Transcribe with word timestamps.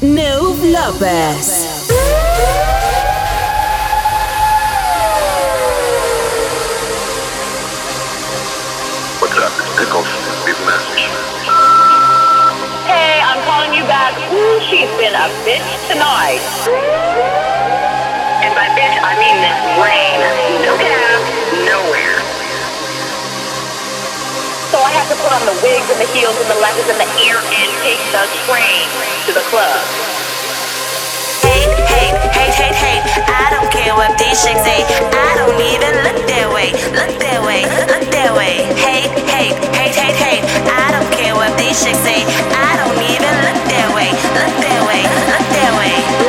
Neuf 0.00 0.62
Lopez. 0.62 1.90
What's 9.18 9.34
up? 9.38 9.50
It's 9.58 9.74
Pickles. 9.74 10.06
Leave 10.46 10.54
a 10.54 10.66
message. 10.70 11.02
Hey, 12.86 13.18
I'm 13.26 13.42
calling 13.42 13.74
you 13.74 13.82
back. 13.90 14.14
Ooh, 14.30 14.60
she's 14.70 14.86
been 15.02 15.18
a 15.18 15.26
bitch 15.42 15.66
tonight. 15.90 16.46
And 18.46 18.54
by 18.54 18.70
bitch, 18.78 18.94
I 19.02 19.18
mean 19.18 19.34
this 19.42 19.58
rain. 19.82 20.22
No 20.62 20.78
cab, 20.78 21.20
nowhere. 21.66 22.17
I 24.88 24.90
have 24.96 25.12
to 25.12 25.20
put 25.20 25.28
on 25.36 25.44
the 25.44 25.52
wigs 25.60 25.84
and 25.92 26.00
the 26.00 26.08
heels 26.16 26.32
and 26.40 26.48
the 26.48 26.56
leathers 26.64 26.88
and 26.88 26.96
the 26.96 27.10
ear 27.20 27.36
and 27.36 27.68
take 27.84 28.00
the 28.08 28.24
train 28.48 28.88
to 29.28 29.36
the 29.36 29.44
club. 29.52 29.84
Hate, 31.44 31.68
hate, 31.92 32.16
hate, 32.32 32.56
hate, 32.56 32.72
hate. 32.72 33.04
I 33.28 33.52
don't 33.52 33.68
care 33.68 33.92
what 33.92 34.16
these 34.16 34.40
chicks 34.40 34.64
say. 34.64 34.80
I 35.12 35.36
don't 35.36 35.60
even 35.60 35.92
look 36.08 36.24
their 36.24 36.48
way. 36.48 36.72
Look 36.96 37.12
their 37.20 37.44
way. 37.44 37.68
Look 37.84 38.08
their 38.08 38.32
way. 38.32 38.64
Hate, 38.80 39.12
hate, 39.28 39.60
hate, 39.76 39.92
hate, 39.92 40.16
hate. 40.16 40.44
I 40.64 40.88
don't 40.96 41.12
care 41.12 41.36
what 41.36 41.52
these 41.60 41.76
chicks 41.84 42.00
say. 42.00 42.24
I 42.56 42.80
don't 42.80 42.96
even 43.12 43.34
look 43.44 43.60
their 43.68 43.92
way. 43.92 44.08
Look 44.08 44.54
their 44.56 44.80
way. 44.88 45.04
Look 45.04 45.44
their 45.52 45.72
way. 45.76 46.27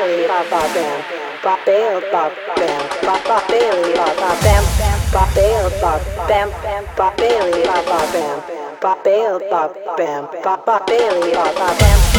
belly, 0.00 0.26
ba 0.26 0.40
ba 0.50 0.62
bam, 0.74 1.00
ba 1.44 1.54
bam, 1.66 2.00
ba 2.12 2.24
bam, 2.56 2.82
ba 3.04 3.14
ba 3.28 3.38
belly, 3.48 3.92
ba 3.96 4.08
ba 4.20 4.30
bam, 4.42 4.64
ba 5.12 5.24
bam, 5.34 5.70
ba 5.80 5.92
bam, 6.28 6.48
ba 6.96 7.08
belly, 7.18 7.62
ba 7.66 7.78
ba 7.88 8.00
bam, 8.12 8.38
ba 8.80 8.94
bam, 9.04 9.38
ba 9.50 9.62
bam, 9.96 10.22
ba 10.44 10.54
ba 10.66 10.76
belly, 10.86 11.32
ba 11.34 11.46
ba 11.58 11.68
bam. 11.80 12.09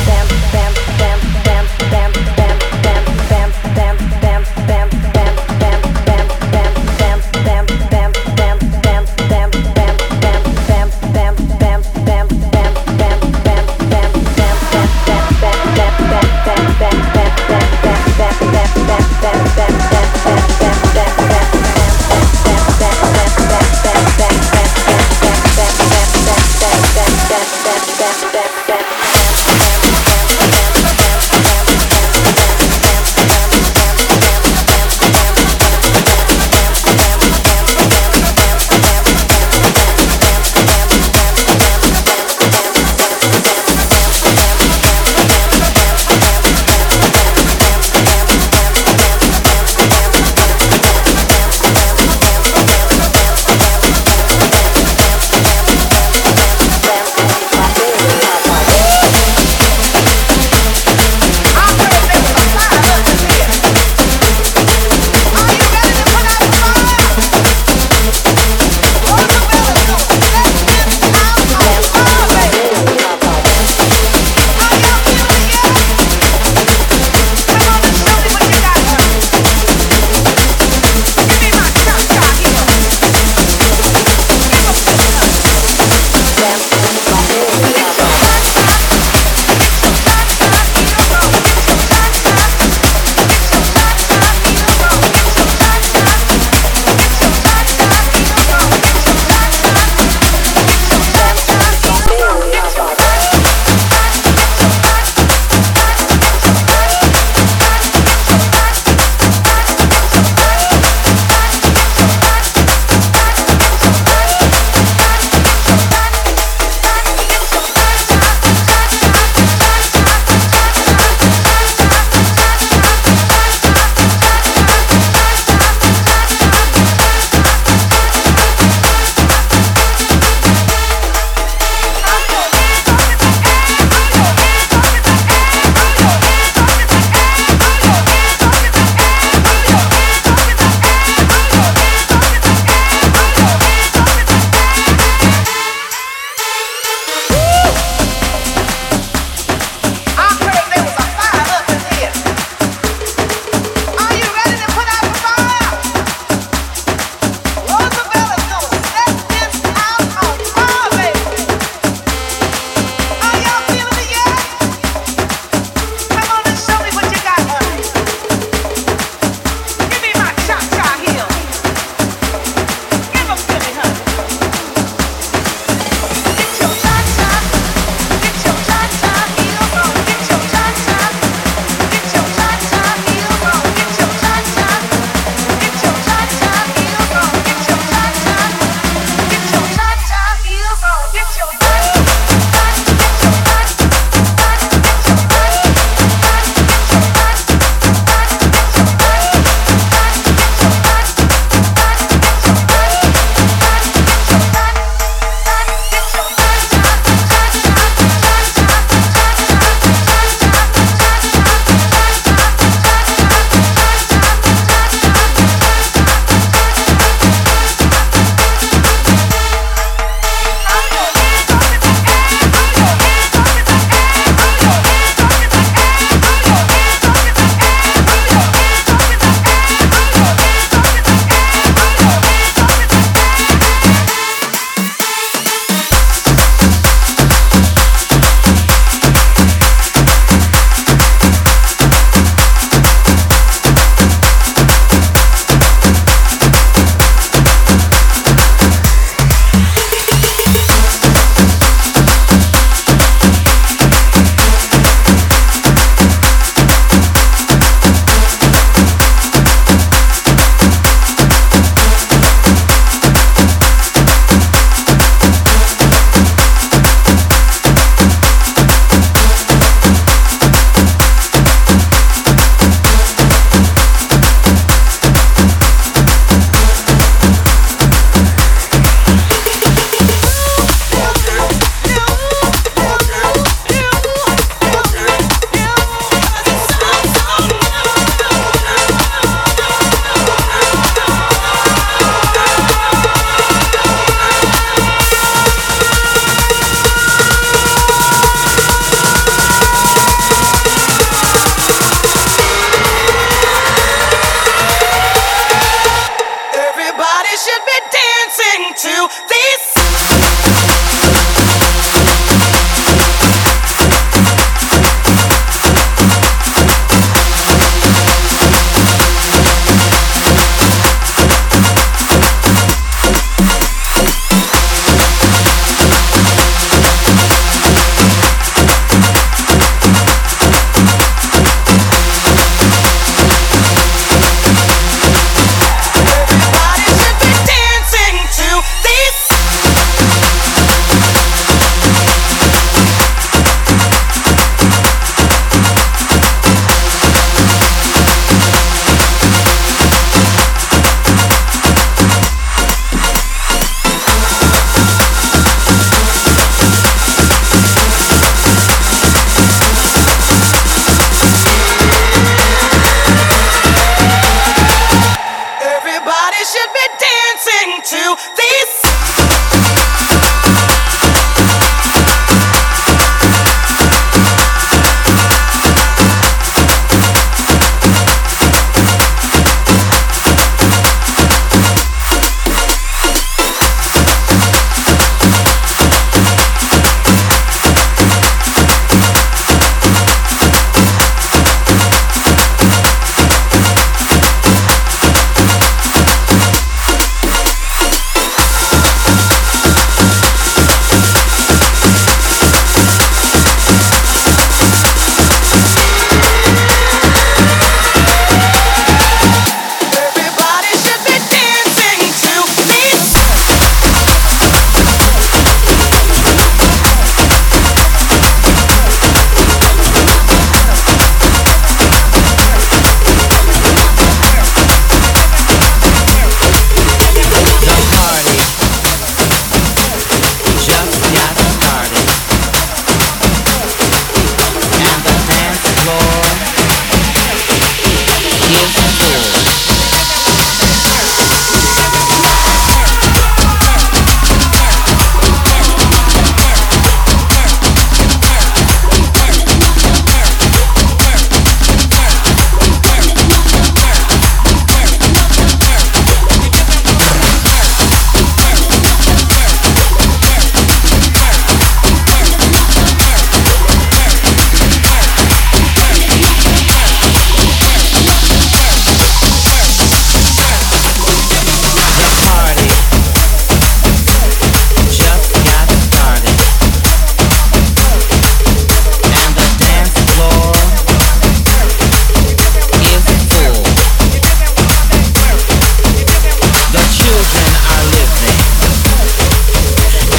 The 486.72 486.80
children 486.96 487.52
are 487.68 487.84
living, 487.92 488.40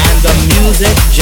and 0.04 0.18
the 0.20 0.32
music. 0.52 1.21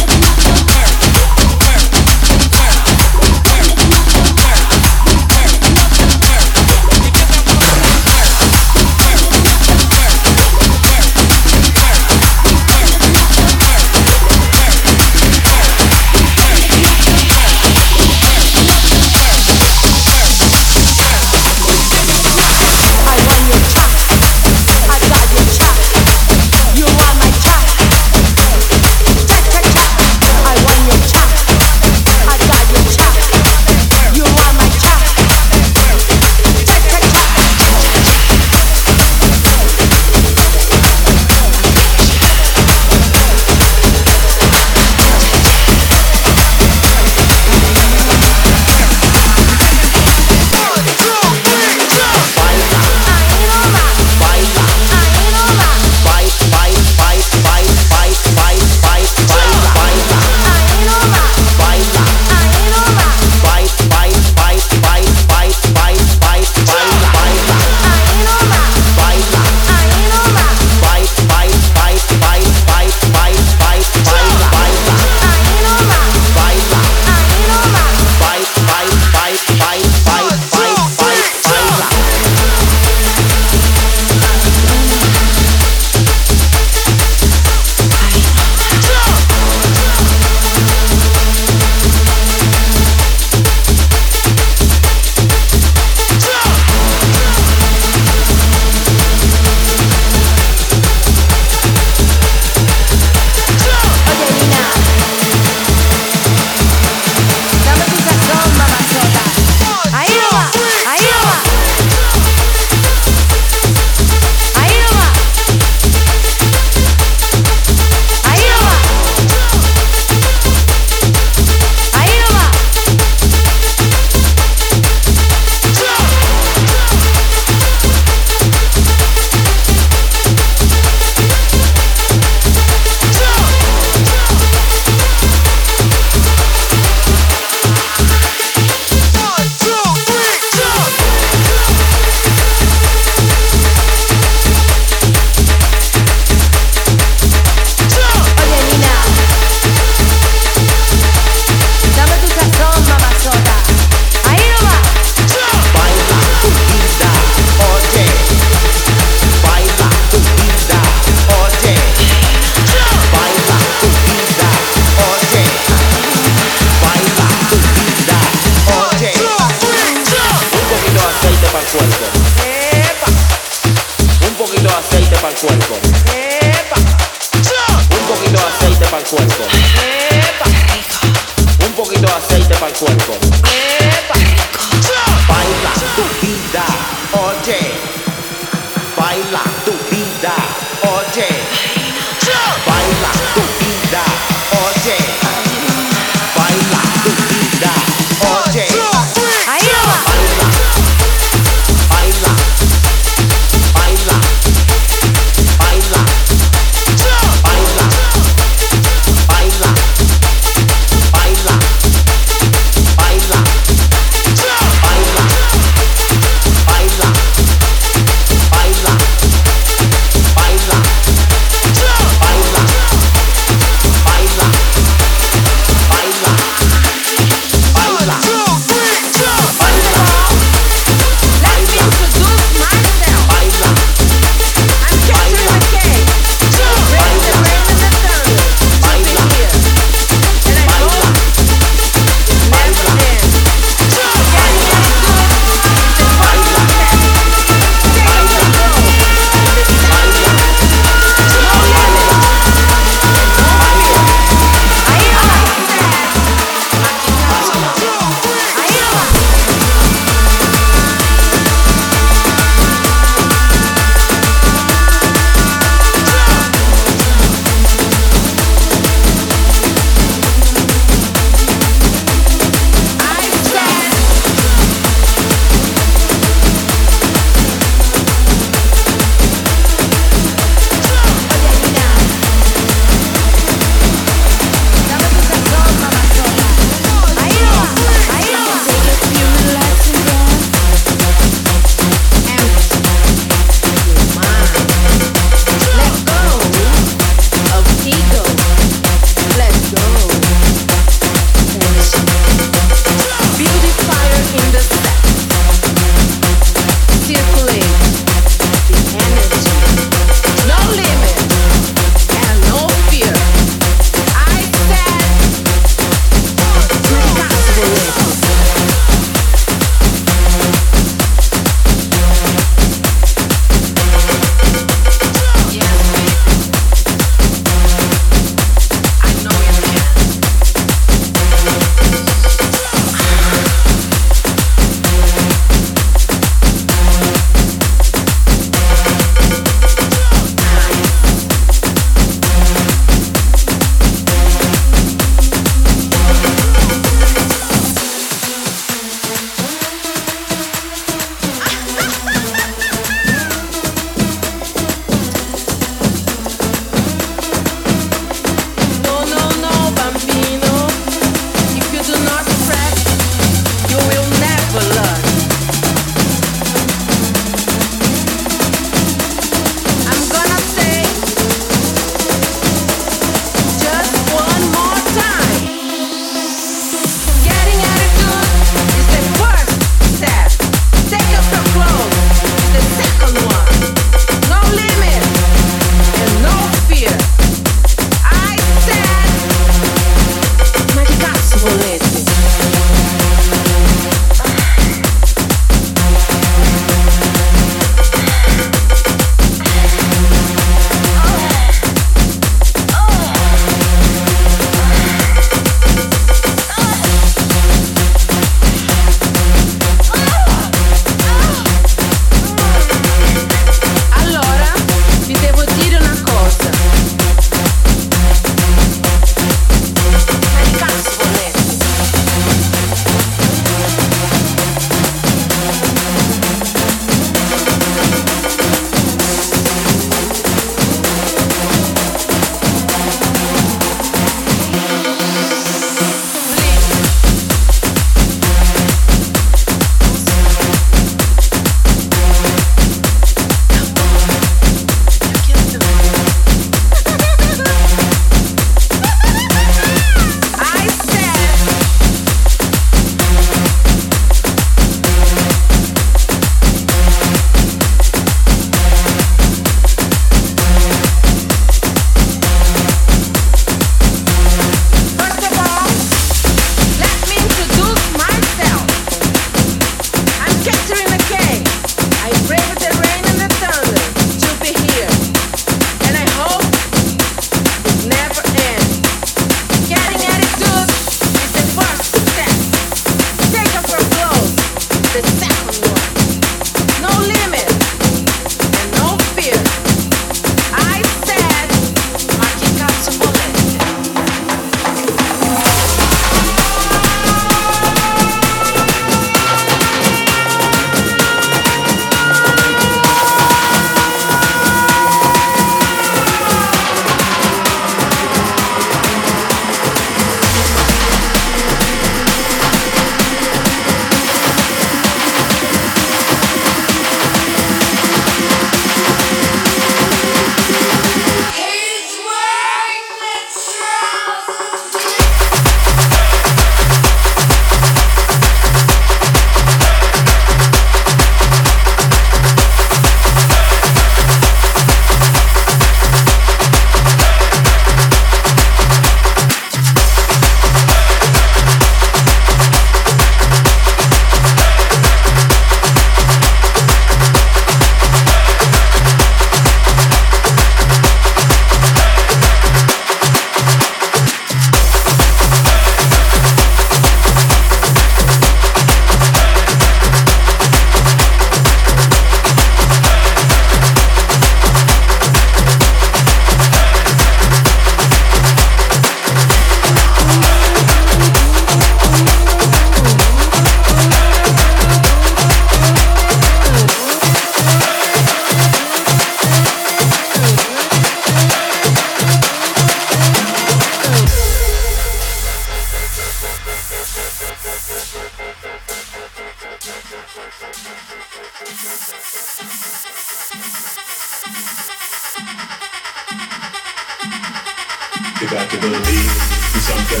You 598.18 598.26
got 598.30 598.48
to 598.48 598.56
believe 598.56 598.80
in 598.80 599.60
something. 599.60 600.00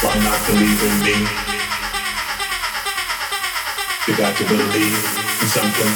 Why 0.00 0.16
not 0.24 0.40
believe 0.46 0.82
in 0.82 0.94
me? 1.04 1.28
You 4.08 4.16
got 4.16 4.34
to 4.34 4.44
believe 4.44 5.04
in 5.42 5.48
something. 5.48 5.92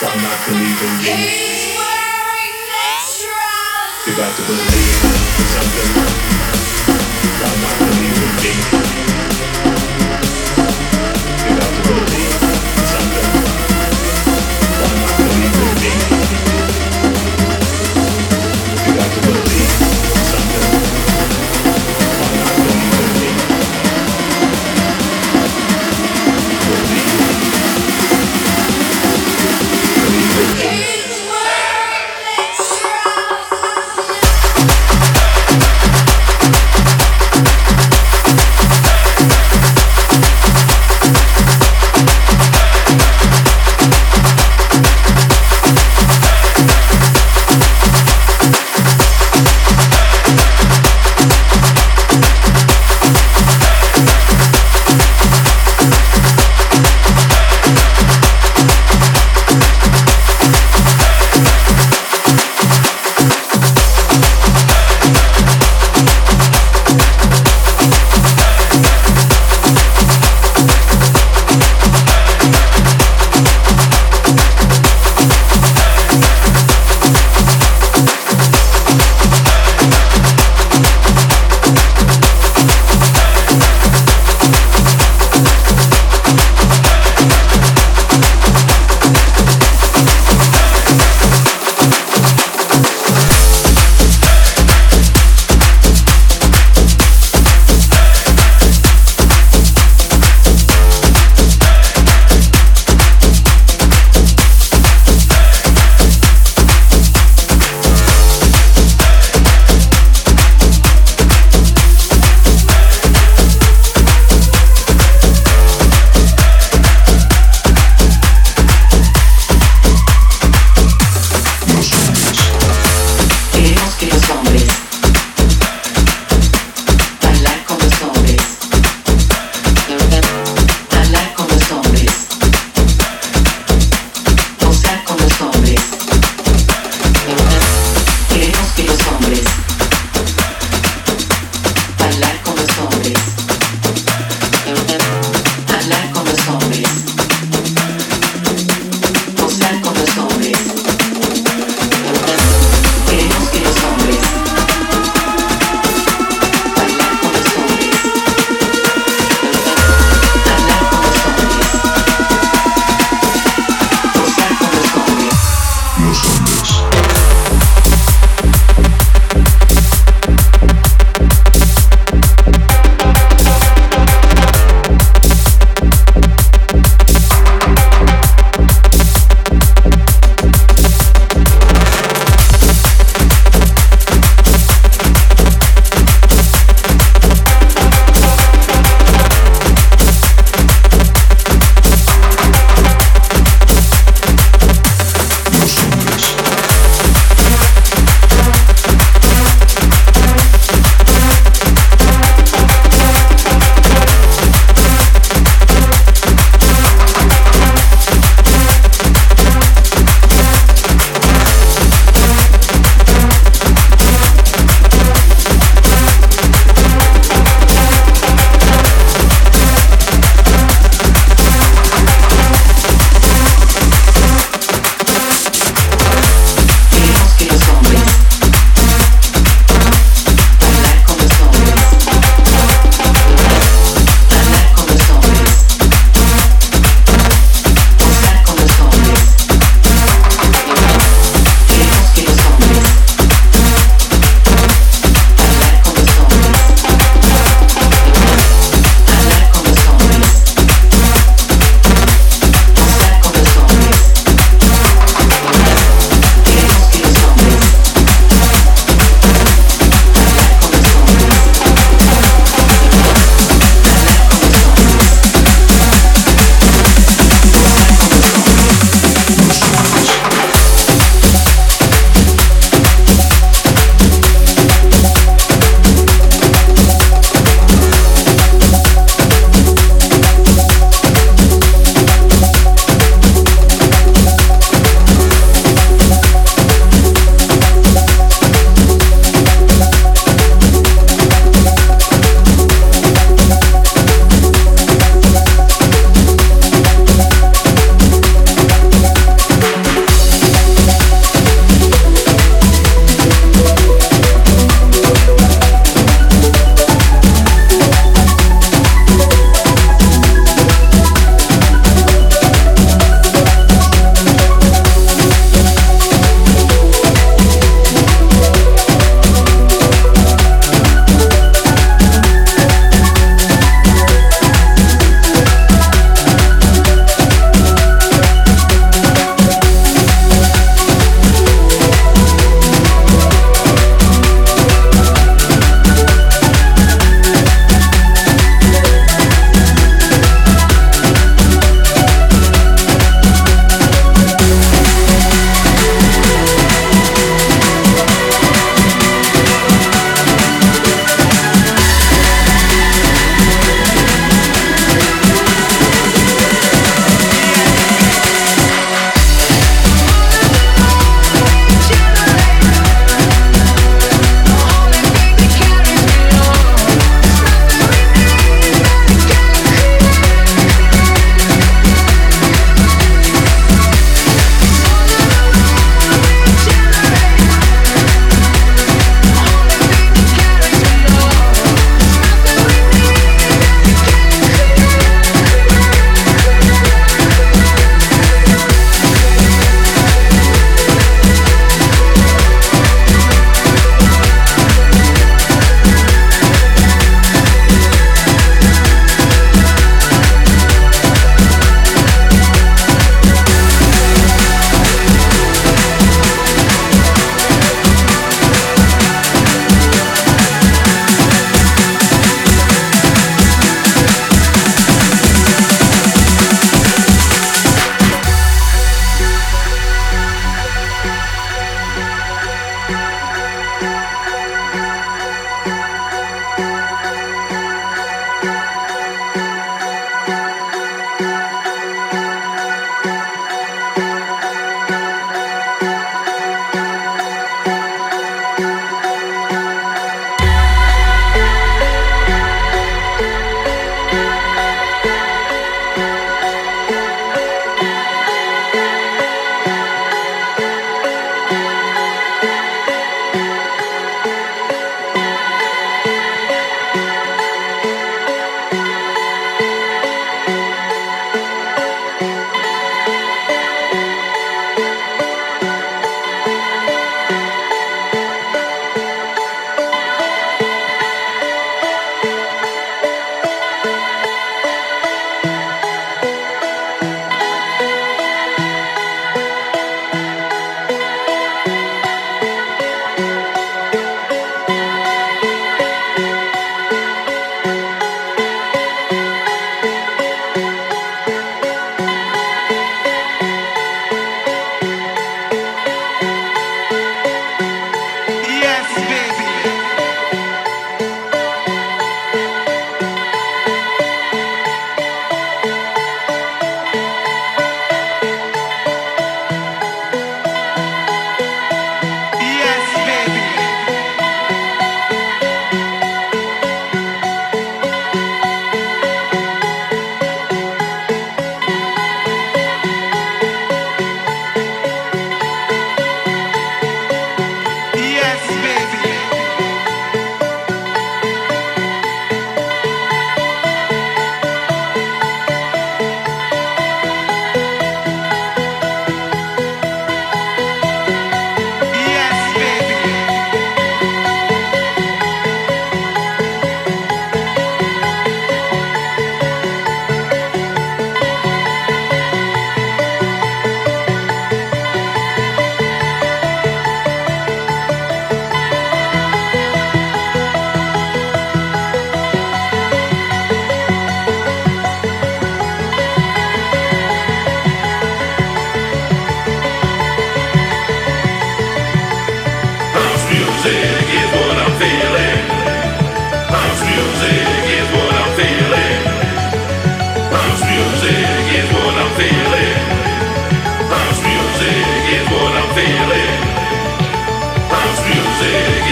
Why 0.00 0.14
not 0.20 0.38
believe 0.44 0.82
in 0.84 0.94
me? 1.00 1.16
You 4.04 4.12
got 4.14 4.36
to 4.36 4.42
believe 4.44 5.04
in 5.40 5.46
something. 5.56 5.90
Why 7.40 7.52
not 7.64 7.76
believe 7.80 8.20
in 8.26 8.32
me? 8.44 8.52
You 11.48 11.56
got 11.56 11.70
to 11.72 11.82
believe 11.88 12.23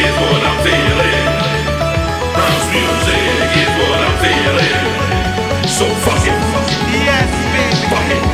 is 0.03 0.17
what 0.19 0.43
I'm 0.43 0.59
feeling. 0.67 1.27
House 2.35 2.67
music 2.75 3.51
is 3.63 3.71
what 3.79 3.99
I'm 4.07 4.17
feeling. 4.25 4.79
So 5.79 5.87
fuck 6.05 6.25
it. 6.27 6.39
Yes, 7.07 7.31
baby. 7.55 7.87
Fuck 7.91 8.11
it. 8.17 8.25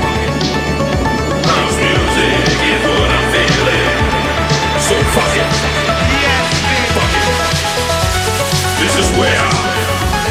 House 1.44 1.76
music 1.84 2.56
is 2.72 2.82
what 2.88 3.10
I'm 3.16 3.26
feeling. 3.34 3.88
So 4.80 4.96
fuck 5.14 5.34
it. 5.42 5.50
Yes, 6.24 6.46
baby. 6.64 6.88
Fuck 6.96 7.14
it. 7.20 7.28
This 8.80 8.94
is 9.02 9.08
where 9.20 9.48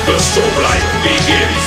the 0.09 0.17
soul 0.17 0.53
life 0.65 0.87
begins. 1.05 1.66